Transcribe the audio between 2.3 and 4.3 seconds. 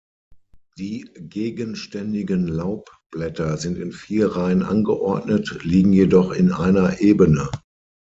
Laubblätter sind in vier